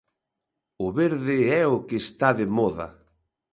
[0.85, 2.87] O verde é o que está de moda.